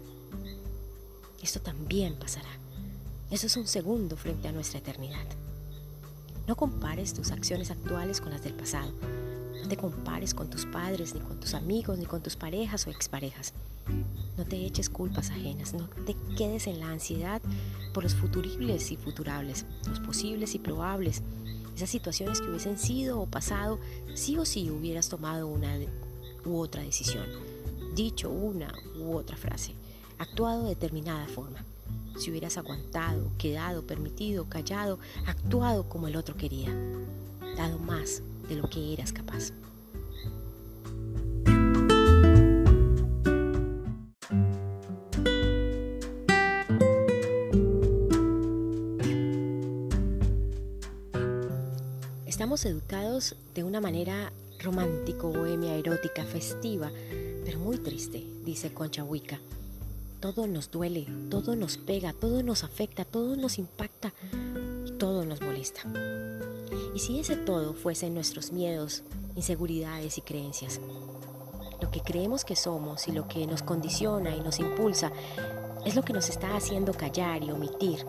Esto 1.43 1.61
también 1.61 2.15
pasará. 2.19 2.51
Eso 3.31 3.47
es 3.47 3.57
un 3.57 3.67
segundo 3.67 4.17
frente 4.17 4.49
a 4.49 4.53
nuestra 4.53 4.81
eternidad. 4.81 5.27
No 6.47 6.57
compares 6.57 7.15
tus 7.15 7.31
acciones 7.31 7.71
actuales 7.71 8.21
con 8.21 8.31
las 8.31 8.43
del 8.43 8.55
pasado. 8.55 8.93
No 9.63 9.69
te 9.69 9.77
compares 9.77 10.35
con 10.35 10.51
tus 10.51 10.67
padres, 10.67 11.15
ni 11.15 11.21
con 11.21 11.39
tus 11.39 11.55
amigos, 11.55 11.99
ni 11.99 12.07
con 12.07 12.23
tus 12.23 12.37
parejas 12.37 12.87
o 12.87 12.91
exparejas. 12.91 13.53
No 14.37 14.45
te 14.45 14.57
eches 14.65 14.89
culpas 14.89 15.31
ajenas, 15.31 15.75
no 15.75 15.89
te 16.07 16.17
quedes 16.37 16.67
en 16.67 16.81
la 16.81 16.91
ansiedad 16.91 17.41
por 17.93 18.03
los 18.03 18.15
futuribles 18.15 18.91
y 18.91 18.97
futurables, 18.97 19.67
los 19.87 20.01
posibles 20.01 20.55
y 20.55 20.59
probables, 20.59 21.23
esas 21.81 21.91
situaciones 21.91 22.43
que 22.43 22.49
hubiesen 22.51 22.79
sido 22.79 23.19
o 23.21 23.27
pasado, 23.27 23.79
sí 24.15 24.37
o 24.37 24.45
sí 24.45 24.71
hubieras 24.71 25.09
tomado 25.09 25.47
una 25.47 25.79
u 26.45 26.59
otra 26.59 26.83
decisión, 26.83 27.25
dicho 27.95 28.29
una 28.29 28.71
u 28.99 29.17
otra 29.17 29.39
frase, 29.39 29.73
actuado 30.19 30.65
de 30.65 30.71
determinada 30.71 31.27
forma. 31.27 31.65
Si 32.19 32.31
hubieras 32.31 32.59
aguantado, 32.59 33.31
quedado, 33.39 33.87
permitido, 33.87 34.47
callado, 34.47 34.99
actuado 35.25 35.89
como 35.89 36.07
el 36.07 36.17
otro 36.17 36.37
quería, 36.37 36.71
dado 37.57 37.79
más 37.79 38.23
de 38.47 38.57
lo 38.57 38.69
que 38.69 38.93
eras 38.93 39.11
capaz. 39.11 39.55
De 53.55 53.63
una 53.63 53.81
manera 53.81 54.33
romántico, 54.59 55.29
bohemia, 55.29 55.77
erótica, 55.77 56.25
festiva, 56.25 56.91
pero 57.45 57.61
muy 57.61 57.79
triste, 57.79 58.27
dice 58.45 58.75
Concha 58.75 59.05
Huica. 59.05 59.39
Todo 60.19 60.49
nos 60.49 60.73
duele, 60.73 61.07
todo 61.31 61.55
nos 61.55 61.77
pega, 61.77 62.13
todo 62.13 62.43
nos 62.43 62.65
afecta, 62.65 63.05
todo 63.05 63.37
nos 63.37 63.59
impacta 63.59 64.13
y 64.85 64.91
todo 64.99 65.25
nos 65.25 65.41
molesta. 65.41 65.83
Y 66.93 66.99
si 66.99 67.21
ese 67.21 67.37
todo 67.37 67.75
fuesen 67.75 68.13
nuestros 68.13 68.51
miedos, 68.51 69.05
inseguridades 69.37 70.19
y 70.19 70.23
creencias, 70.23 70.81
lo 71.81 71.93
que 71.93 72.01
creemos 72.01 72.45
que 72.45 72.57
somos 72.57 73.07
y 73.07 73.13
lo 73.13 73.29
que 73.29 73.47
nos 73.47 73.63
condiciona 73.63 74.35
y 74.35 74.41
nos 74.41 74.59
impulsa 74.59 75.13
es 75.87 75.95
lo 75.95 76.03
que 76.03 76.13
nos 76.13 76.29
está 76.29 76.57
haciendo 76.57 76.93
callar 76.93 77.45
y 77.45 77.53
omitir, 77.53 78.05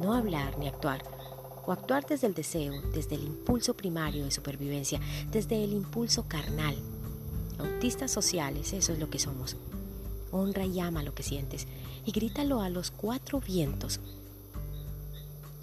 no 0.00 0.14
hablar 0.14 0.58
ni 0.58 0.68
actuar 0.68 1.11
o 1.66 1.72
actuar 1.72 2.06
desde 2.06 2.26
el 2.26 2.34
deseo, 2.34 2.80
desde 2.94 3.16
el 3.16 3.24
impulso 3.24 3.74
primario 3.74 4.24
de 4.24 4.30
supervivencia, 4.30 5.00
desde 5.30 5.62
el 5.62 5.72
impulso 5.72 6.26
carnal. 6.28 6.76
Autistas 7.58 8.10
sociales, 8.10 8.72
eso 8.72 8.92
es 8.92 8.98
lo 8.98 9.10
que 9.10 9.18
somos. 9.18 9.56
Honra 10.30 10.64
y 10.64 10.80
ama 10.80 11.02
lo 11.02 11.14
que 11.14 11.22
sientes 11.22 11.66
y 12.04 12.12
grítalo 12.12 12.60
a 12.60 12.68
los 12.68 12.90
cuatro 12.90 13.40
vientos. 13.40 14.00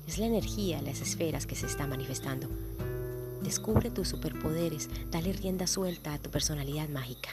Es 0.08 0.18
la 0.18 0.26
energía, 0.26 0.82
las 0.82 1.02
esferas 1.02 1.46
que 1.46 1.56
se 1.56 1.66
está 1.66 1.86
manifestando. 1.86 2.48
Descubre 3.44 3.90
tus 3.90 4.08
superpoderes, 4.10 4.90
dale 5.12 5.34
rienda 5.34 5.68
suelta 5.68 6.14
a 6.14 6.20
tu 6.20 6.30
personalidad 6.30 6.90
mágica. 6.90 7.30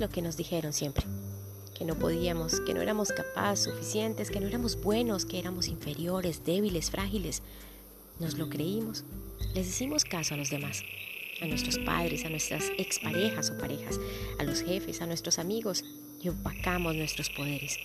Lo 0.00 0.08
que 0.08 0.22
nos 0.22 0.36
dijeron 0.36 0.72
siempre, 0.72 1.04
que 1.76 1.84
no 1.84 1.94
podíamos, 1.96 2.60
que 2.60 2.74
no 2.74 2.80
éramos 2.80 3.12
capaces, 3.12 3.72
suficientes, 3.72 4.30
que 4.30 4.40
no 4.40 4.48
éramos 4.48 4.80
buenos, 4.82 5.24
que 5.24 5.38
éramos 5.38 5.68
inferiores, 5.68 6.44
débiles, 6.44 6.90
frágiles. 6.90 7.42
Nos 8.18 8.38
lo 8.38 8.48
creímos. 8.48 9.04
Les 9.54 9.68
hicimos 9.68 10.04
caso 10.04 10.34
a 10.34 10.36
los 10.36 10.50
demás, 10.50 10.82
a 11.40 11.46
nuestros 11.46 11.78
padres, 11.78 12.24
a 12.24 12.30
nuestras 12.30 12.64
exparejas 12.78 13.50
o 13.50 13.58
parejas, 13.58 14.00
a 14.38 14.44
los 14.44 14.62
jefes, 14.62 15.02
a 15.02 15.06
nuestros 15.06 15.38
amigos 15.38 15.84
y 16.22 16.28
opacamos 16.28 16.94
nuestros 16.94 17.30
poderes. 17.30 17.78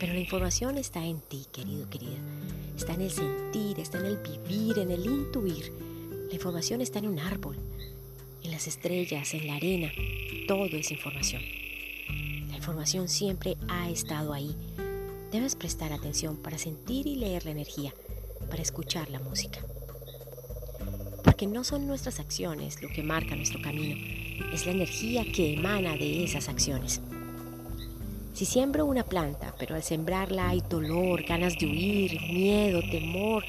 Pero 0.00 0.12
la 0.12 0.20
información 0.20 0.78
está 0.78 1.04
en 1.04 1.20
ti, 1.20 1.46
querido, 1.52 1.88
querida. 1.88 2.18
Está 2.76 2.94
en 2.94 3.02
el 3.02 3.10
sentir, 3.10 3.78
está 3.78 3.98
en 3.98 4.06
el 4.06 4.16
vivir, 4.16 4.78
en 4.78 4.90
el 4.90 5.06
intuir. 5.06 5.72
La 6.28 6.34
información 6.34 6.80
está 6.80 6.98
en 6.98 7.08
un 7.08 7.18
árbol, 7.18 7.56
las 8.60 8.66
estrellas, 8.66 9.32
en 9.32 9.46
la 9.46 9.54
arena. 9.54 9.90
Todo 10.46 10.66
es 10.76 10.90
información. 10.90 11.40
La 12.50 12.56
información 12.56 13.08
siempre 13.08 13.56
ha 13.68 13.88
estado 13.88 14.34
ahí. 14.34 14.54
Debes 15.32 15.56
prestar 15.56 15.94
atención 15.94 16.36
para 16.36 16.58
sentir 16.58 17.06
y 17.06 17.16
leer 17.16 17.46
la 17.46 17.52
energía, 17.52 17.94
para 18.50 18.60
escuchar 18.60 19.08
la 19.08 19.18
música. 19.18 19.60
Porque 21.24 21.46
no 21.46 21.64
son 21.64 21.86
nuestras 21.86 22.20
acciones 22.20 22.82
lo 22.82 22.90
que 22.90 23.02
marca 23.02 23.34
nuestro 23.34 23.62
camino, 23.62 23.96
es 24.52 24.66
la 24.66 24.72
energía 24.72 25.24
que 25.24 25.54
emana 25.54 25.94
de 25.94 26.22
esas 26.24 26.50
acciones. 26.50 27.00
Si 28.34 28.44
siembro 28.44 28.84
una 28.84 29.04
planta, 29.04 29.54
pero 29.58 29.74
al 29.74 29.82
sembrarla 29.82 30.50
hay 30.50 30.62
dolor, 30.68 31.22
ganas 31.22 31.58
de 31.58 31.64
huir, 31.64 32.20
miedo, 32.30 32.82
temor, 32.90 33.42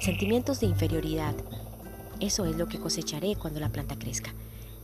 sentimientos 0.00 0.60
de 0.60 0.68
inferioridad, 0.68 1.34
eso 2.20 2.46
es 2.46 2.56
lo 2.56 2.66
que 2.66 2.78
cosecharé 2.78 3.36
cuando 3.36 3.60
la 3.60 3.68
planta 3.68 3.98
crezca. 3.98 4.32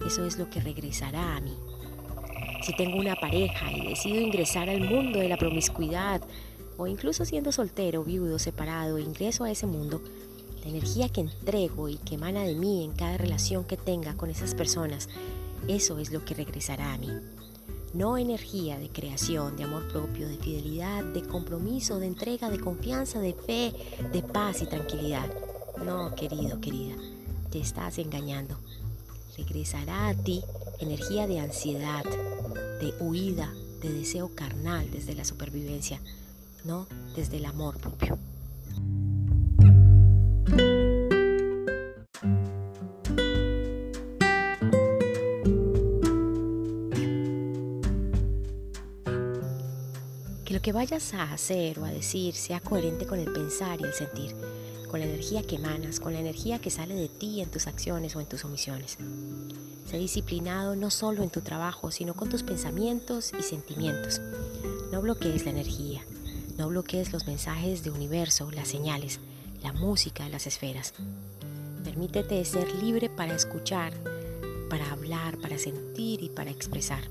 Eso 0.07 0.25
es 0.25 0.38
lo 0.38 0.49
que 0.50 0.61
regresará 0.61 1.37
a 1.37 1.40
mí. 1.40 1.57
Si 2.62 2.75
tengo 2.76 2.99
una 2.99 3.16
pareja 3.16 3.73
y 3.73 3.88
decido 3.88 4.21
ingresar 4.21 4.69
al 4.69 4.80
mundo 4.80 5.19
de 5.19 5.28
la 5.28 5.37
promiscuidad, 5.37 6.23
o 6.76 6.87
incluso 6.87 7.25
siendo 7.25 7.52
soltero, 7.52 8.04
viudo, 8.04 8.38
separado, 8.38 8.99
ingreso 8.99 9.45
a 9.45 9.50
ese 9.50 9.66
mundo, 9.66 10.00
la 10.62 10.71
energía 10.71 11.09
que 11.09 11.21
entrego 11.21 11.88
y 11.88 11.97
que 11.97 12.14
emana 12.16 12.42
de 12.42 12.54
mí 12.54 12.85
en 12.85 12.92
cada 12.92 13.16
relación 13.16 13.64
que 13.64 13.76
tenga 13.76 14.14
con 14.14 14.30
esas 14.30 14.54
personas, 14.54 15.09
eso 15.69 15.99
es 15.99 16.11
lo 16.11 16.25
que 16.25 16.35
regresará 16.35 16.92
a 16.92 16.99
mí. 16.99 17.11
no 17.92 18.16
energía 18.16 18.78
de 18.78 18.88
creación, 18.88 19.57
de 19.57 19.64
amor 19.64 19.88
propio, 19.88 20.28
de 20.28 20.37
fidelidad, 20.37 21.02
de 21.02 21.23
compromiso, 21.23 21.99
de 21.99 22.07
entrega, 22.07 22.49
de 22.49 22.61
confianza, 22.61 23.19
de 23.19 23.35
fe, 23.35 23.73
de 24.12 24.23
paz 24.23 24.62
y 24.62 24.66
tranquilidad. 24.66 25.28
No, 25.85 26.14
querido, 26.14 26.61
querida, 26.61 26.95
te 27.50 27.59
estás 27.59 27.99
engañando. 27.99 28.57
Regresará 29.40 30.09
a 30.09 30.14
ti 30.14 30.42
energía 30.80 31.26
de 31.26 31.40
ansiedad, 31.40 32.04
de 32.04 32.92
huida, 33.00 33.50
de 33.80 33.90
deseo 33.90 34.35
carnal 34.35 34.90
desde 34.90 35.14
la 35.14 35.25
supervivencia, 35.25 35.99
no 36.64 36.87
desde 37.16 37.38
el 37.38 37.47
amor 37.47 37.78
propio. 37.78 38.18
Que 50.44 50.54
lo 50.54 50.61
que 50.61 50.73
vayas 50.73 51.14
a 51.14 51.32
hacer 51.32 51.78
o 51.78 51.87
a 51.87 51.90
decir 51.90 52.35
sea 52.35 52.61
coherente 52.61 53.06
con 53.06 53.18
el 53.18 53.32
pensar 53.32 53.80
y 53.80 53.85
el 53.85 53.94
sentir, 53.94 54.37
con 54.90 54.99
la 54.99 55.06
energía 55.06 55.44
que 55.44 55.54
emanas, 55.54 56.00
con 56.00 56.14
la 56.14 56.18
energía 56.18 56.59
que 56.59 56.68
sale 56.68 56.97
de 56.97 57.09
ti 57.09 57.40
en 57.40 57.49
tus 57.49 57.68
acciones 57.68 58.16
o 58.16 58.20
en 58.20 58.26
tus 58.26 58.44
omisiones. 58.44 58.99
Sé 59.88 59.99
disciplinado 59.99 60.75
no 60.75 60.90
solo 60.90 61.23
en 61.23 61.30
tu 61.30 61.42
trabajo, 61.42 61.92
sino 61.92 62.14
con 62.14 62.28
tus 62.28 62.42
pensamientos 62.42 63.32
y 63.38 63.42
sentimientos. 63.42 64.20
No 64.90 65.00
bloquees 65.00 65.44
la 65.44 65.52
energía, 65.52 66.04
no 66.59 66.68
bloquees 66.68 67.12
los 67.12 67.28
mensajes 67.28 67.85
de 67.85 67.92
universo, 67.92 68.50
las 68.50 68.66
señales, 68.66 69.20
la 69.62 69.73
música, 69.73 70.28
las 70.28 70.49
esferas. 70.49 70.92
Permítete 71.85 72.44
ser 72.44 72.75
libre 72.82 73.09
para 73.09 73.35
escuchar, 73.35 73.92
para 74.68 74.90
hablar, 74.90 75.38
para 75.38 75.56
sentir 75.59 76.20
y 76.20 76.30
para 76.30 76.50
expresar. 76.50 77.04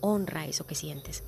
Honra 0.00 0.46
eso 0.46 0.66
que 0.66 0.74
sientes. 0.74 1.22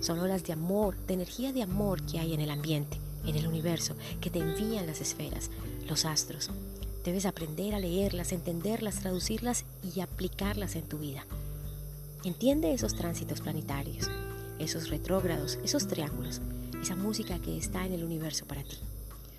Son 0.00 0.18
olas 0.18 0.44
de 0.44 0.52
amor, 0.52 0.94
de 1.06 1.14
energía 1.14 1.54
de 1.54 1.62
amor 1.62 2.02
que 2.02 2.18
hay 2.18 2.34
en 2.34 2.40
el 2.40 2.50
ambiente, 2.50 2.98
en 3.26 3.36
el 3.36 3.46
universo, 3.46 3.94
que 4.20 4.30
te 4.30 4.38
envían 4.38 4.86
las 4.86 5.00
esferas, 5.00 5.50
los 5.88 6.04
astros. 6.04 6.50
Debes 7.04 7.26
aprender 7.26 7.74
a 7.74 7.78
leerlas, 7.78 8.32
entenderlas, 8.32 9.00
traducirlas 9.00 9.64
y 9.94 10.00
aplicarlas 10.00 10.74
en 10.76 10.82
tu 10.82 10.98
vida. 10.98 11.24
Entiende 12.24 12.72
esos 12.72 12.96
tránsitos 12.96 13.40
planetarios, 13.40 14.10
esos 14.58 14.88
retrógrados, 14.88 15.58
esos 15.62 15.86
triángulos, 15.86 16.40
esa 16.82 16.96
música 16.96 17.38
que 17.38 17.56
está 17.56 17.86
en 17.86 17.92
el 17.92 18.04
universo 18.04 18.46
para 18.46 18.64
ti. 18.64 18.78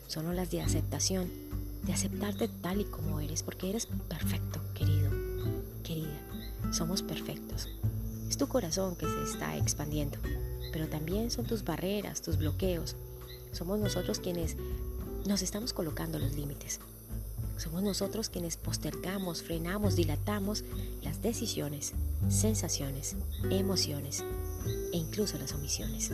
Son 0.07 0.25
olas 0.27 0.51
de 0.51 0.61
aceptación, 0.61 1.29
de 1.83 1.93
aceptarte 1.93 2.47
tal 2.47 2.81
y 2.81 2.85
como 2.85 3.19
eres, 3.19 3.43
porque 3.43 3.69
eres 3.69 3.87
perfecto, 4.07 4.61
querido, 4.73 5.09
querida. 5.83 6.21
Somos 6.71 7.01
perfectos. 7.01 7.67
Es 8.29 8.37
tu 8.37 8.47
corazón 8.47 8.95
que 8.95 9.05
se 9.05 9.23
está 9.23 9.57
expandiendo, 9.57 10.17
pero 10.71 10.87
también 10.87 11.31
son 11.31 11.45
tus 11.45 11.63
barreras, 11.63 12.21
tus 12.21 12.37
bloqueos. 12.37 12.95
Somos 13.57 13.79
nosotros 13.79 14.19
quienes 14.19 14.55
nos 15.25 15.41
estamos 15.41 15.73
colocando 15.73 16.19
los 16.19 16.35
límites. 16.35 16.79
Somos 17.57 17.81
nosotros 17.81 18.29
quienes 18.29 18.55
postergamos, 18.55 19.41
frenamos, 19.41 19.95
dilatamos 19.95 20.63
las 21.01 21.23
decisiones, 21.23 21.93
sensaciones, 22.29 23.15
emociones 23.49 24.23
e 24.93 24.97
incluso 24.97 25.39
las 25.39 25.53
omisiones. 25.53 26.11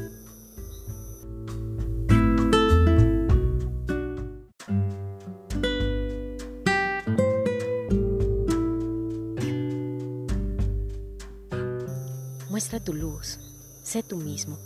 Muestra 12.50 12.80
tu 12.80 12.94
luz, 12.94 13.38
sé 13.84 14.02
tú 14.02 14.16
mismo 14.16 14.58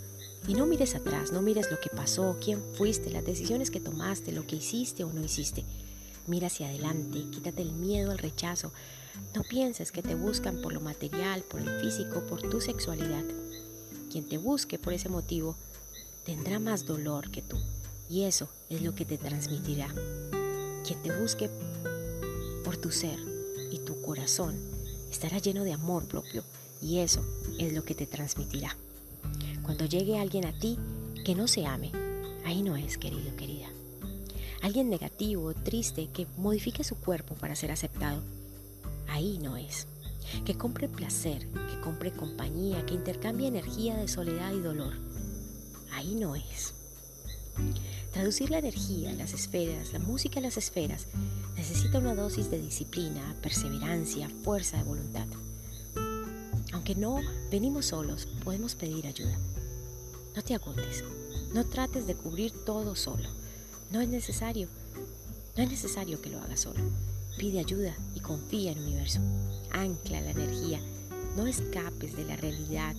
y 0.47 0.53
no 0.53 0.65
mires 0.65 0.95
atrás, 0.95 1.31
no 1.33 1.41
mires 1.41 1.69
lo 1.69 1.79
que 1.79 1.89
pasó, 1.89 2.37
quién 2.41 2.63
fuiste, 2.75 3.11
las 3.11 3.25
decisiones 3.25 3.69
que 3.69 3.81
tomaste, 3.81 4.31
lo 4.31 4.47
que 4.47 4.55
hiciste 4.55 5.03
o 5.03 5.11
no 5.11 5.23
hiciste. 5.23 5.65
Mira 6.25 6.47
hacia 6.47 6.67
adelante, 6.67 7.25
quítate 7.31 7.61
el 7.61 7.73
miedo 7.73 8.11
al 8.11 8.17
rechazo. 8.17 8.71
No 9.35 9.43
pienses 9.43 9.91
que 9.91 10.01
te 10.01 10.15
buscan 10.15 10.61
por 10.61 10.71
lo 10.71 10.79
material, 10.79 11.43
por 11.43 11.59
el 11.59 11.79
físico, 11.81 12.21
por 12.27 12.41
tu 12.41 12.61
sexualidad. 12.61 13.23
Quien 14.09 14.27
te 14.27 14.37
busque 14.37 14.79
por 14.79 14.93
ese 14.93 15.09
motivo 15.09 15.55
tendrá 16.25 16.59
más 16.59 16.85
dolor 16.85 17.29
que 17.29 17.41
tú 17.41 17.57
y 18.09 18.23
eso 18.23 18.47
es 18.69 18.81
lo 18.81 18.95
que 18.95 19.05
te 19.05 19.17
transmitirá. 19.17 19.87
Quien 20.85 21.01
te 21.03 21.11
busque 21.11 21.49
por 22.63 22.77
tu 22.77 22.91
ser 22.91 23.19
y 23.71 23.79
tu 23.79 24.01
corazón 24.01 24.55
estará 25.11 25.39
lleno 25.39 25.65
de 25.65 25.73
amor 25.73 26.05
propio 26.05 26.43
y 26.81 26.99
eso 26.99 27.21
es 27.59 27.73
lo 27.73 27.83
que 27.83 27.95
te 27.95 28.05
transmitirá. 28.05 28.75
Cuando 29.67 29.83
llegue 29.83 30.17
alguien 30.17 30.45
a 30.45 30.57
ti 30.57 30.79
que 31.25 31.35
no 31.35 31.45
se 31.45 31.65
ame, 31.65 31.91
ahí 32.45 32.63
no 32.63 32.77
es, 32.77 32.97
querido, 32.97 33.35
querida. 33.35 33.67
Alguien 34.61 34.89
negativo, 34.89 35.53
triste, 35.53 36.07
que 36.07 36.25
modifique 36.37 36.85
su 36.85 36.95
cuerpo 36.95 37.35
para 37.35 37.53
ser 37.53 37.73
aceptado, 37.73 38.23
ahí 39.09 39.39
no 39.39 39.57
es. 39.57 39.87
Que 40.45 40.55
compre 40.55 40.87
placer, 40.87 41.49
que 41.51 41.81
compre 41.81 42.13
compañía, 42.13 42.85
que 42.85 42.93
intercambie 42.93 43.49
energía 43.49 43.97
de 43.97 44.07
soledad 44.07 44.53
y 44.53 44.61
dolor, 44.61 44.93
ahí 45.91 46.15
no 46.15 46.37
es. 46.37 46.73
Traducir 48.13 48.49
la 48.49 48.59
energía, 48.59 49.11
las 49.11 49.33
esferas, 49.33 49.91
la 49.91 49.99
música 49.99 50.39
a 50.39 50.43
las 50.43 50.55
esferas, 50.55 51.07
necesita 51.57 51.99
una 51.99 52.15
dosis 52.15 52.49
de 52.49 52.61
disciplina, 52.61 53.35
perseverancia, 53.41 54.29
fuerza 54.45 54.77
de 54.77 54.83
voluntad. 54.83 55.27
Aunque 56.71 56.95
no 56.95 57.19
venimos 57.51 57.87
solos, 57.87 58.29
podemos 58.45 58.73
pedir 58.73 59.07
ayuda. 59.07 59.37
No 60.37 60.43
te 60.43 60.53
agotes, 60.53 61.03
no 61.51 61.65
trates 61.65 62.05
de 62.05 62.13
cubrir 62.13 62.51
todo 62.63 62.95
solo. 62.95 63.27
No 63.89 64.01
es 64.01 64.07
necesario, 64.07 64.67
no 65.55 65.63
es 65.63 65.71
necesario 65.71 66.21
que 66.21 66.29
lo 66.29 66.39
hagas 66.39 66.59
solo. 66.59 66.79
Pide 67.39 67.59
ayuda 67.59 67.97
y 68.13 68.19
confía 68.19 68.71
en 68.71 68.77
el 68.77 68.83
universo. 68.83 69.19
Ancla 69.71 70.21
la 70.21 70.29
energía. 70.29 70.79
No 71.35 71.47
escapes 71.47 72.15
de 72.15 72.23
la 72.23 72.35
realidad, 72.35 72.95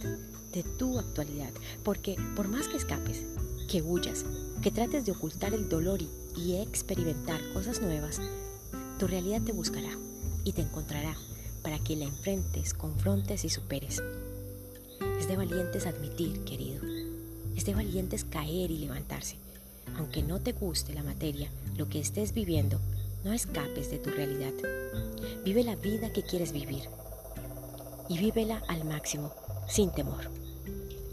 de 0.53 0.65
tu 0.65 0.99
actualidad, 0.99 1.53
porque 1.85 2.17
por 2.35 2.49
más 2.49 2.67
que 2.67 2.77
escapes, 2.77 3.23
que 3.71 3.83
huyas, 3.83 4.25
que 4.61 4.73
trates 4.73 5.07
de 5.07 5.13
ocultar 5.13 5.55
el 5.55 5.69
dolor 5.69 6.01
y, 6.37 6.57
experimentar 6.57 7.41
cosas 7.53 7.81
nuevas, 7.81 8.21
tu 8.99 9.07
realidad 9.07 9.43
te 9.43 9.53
buscará 9.53 9.97
y 10.43 10.55
te 10.55 10.63
encontrará 10.63 11.17
para 11.63 11.79
que 11.79 11.95
la 11.95 12.07
enfrentes, 12.07 12.75
confrontes 12.75 13.45
y 13.45 13.49
superes. 13.49 14.03
Es 15.21 15.29
de 15.29 15.37
valientes 15.37 15.87
admitir, 15.87 16.43
querido. 16.43 16.98
Es 17.59 17.65
de 17.65 17.75
valientes 17.75 18.25
caer 18.25 18.71
y 18.71 18.79
levantarse. 18.79 19.35
Aunque 19.97 20.23
no 20.23 20.39
te 20.39 20.53
guste 20.53 20.95
la 20.95 21.03
materia, 21.03 21.51
lo 21.77 21.89
que 21.89 21.99
estés 21.99 22.33
viviendo, 22.33 22.79
no 23.25 23.33
escapes 23.33 23.91
de 23.91 23.99
tu 23.99 24.11
realidad. 24.11 24.53
Vive 25.45 25.65
la 25.65 25.75
vida 25.75 26.13
que 26.13 26.23
quieres 26.23 26.53
vivir. 26.53 26.85
Y 28.09 28.17
vívela 28.17 28.63
al 28.69 28.85
máximo, 28.85 29.33
sin 29.69 29.91
temor. 29.91 30.31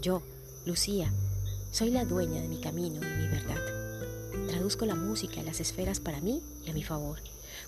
Yo, 0.00 0.22
Lucía, 0.66 1.12
soy 1.72 1.90
la 1.90 2.04
dueña 2.04 2.40
de 2.40 2.46
mi 2.46 2.60
camino 2.60 3.00
y 3.02 3.22
mi 3.22 3.26
verdad. 3.26 4.46
Traduzco 4.46 4.86
la 4.86 4.94
música 4.94 5.40
y 5.40 5.44
las 5.44 5.58
esferas 5.58 5.98
para 5.98 6.20
mí 6.20 6.44
y 6.64 6.70
a 6.70 6.74
mi 6.74 6.84
favor. 6.84 7.18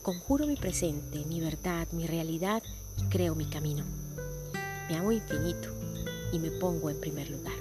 Conjuro 0.02 0.46
mi 0.46 0.54
presente, 0.54 1.24
mi 1.24 1.40
verdad, 1.40 1.88
mi 1.90 2.06
realidad 2.06 2.62
y 2.96 3.08
creo 3.08 3.34
mi 3.34 3.46
camino. 3.46 3.84
Me 4.88 4.96
amo 4.96 5.10
infinito 5.10 5.68
y 6.32 6.38
me 6.38 6.52
pongo 6.52 6.90
en 6.90 7.00
primer 7.00 7.28
lugar. 7.28 7.57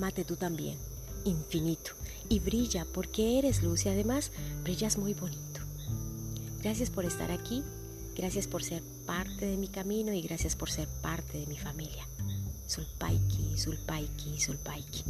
Ámate 0.00 0.24
tú 0.24 0.34
también, 0.34 0.78
infinito, 1.26 1.90
y 2.30 2.38
brilla 2.38 2.86
porque 2.90 3.38
eres 3.38 3.62
luz 3.62 3.84
y 3.84 3.90
además 3.90 4.32
brillas 4.62 4.96
muy 4.96 5.12
bonito. 5.12 5.60
Gracias 6.62 6.88
por 6.88 7.04
estar 7.04 7.30
aquí, 7.30 7.62
gracias 8.16 8.46
por 8.46 8.62
ser 8.62 8.82
parte 9.04 9.44
de 9.44 9.58
mi 9.58 9.68
camino 9.68 10.14
y 10.14 10.22
gracias 10.22 10.56
por 10.56 10.70
ser 10.70 10.88
parte 11.02 11.36
de 11.36 11.46
mi 11.46 11.58
familia. 11.58 12.08
Sulpaiki, 12.66 13.58
Sulpaiki, 13.58 14.40
Sulpaiki. 14.40 15.04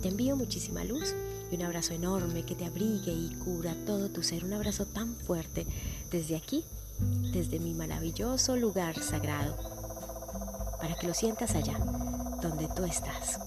Te 0.00 0.08
envío 0.08 0.34
muchísima 0.34 0.82
luz 0.82 1.14
y 1.50 1.56
un 1.56 1.64
abrazo 1.64 1.92
enorme 1.92 2.46
que 2.46 2.54
te 2.54 2.64
abrigue 2.64 3.12
y 3.12 3.34
cura 3.44 3.76
todo 3.84 4.08
tu 4.08 4.22
ser. 4.22 4.46
Un 4.46 4.54
abrazo 4.54 4.86
tan 4.86 5.14
fuerte 5.14 5.66
desde 6.10 6.36
aquí, 6.36 6.64
desde 7.34 7.58
mi 7.58 7.74
maravilloso 7.74 8.56
lugar 8.56 8.98
sagrado, 8.98 9.58
para 10.80 10.94
que 10.94 11.06
lo 11.06 11.12
sientas 11.12 11.54
allá, 11.54 11.76
donde 12.40 12.66
tú 12.74 12.84
estás. 12.86 13.38